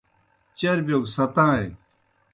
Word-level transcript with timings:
چربِیو 0.57 0.99
گہ 1.03 1.09
ستائیں۔ 1.15 1.69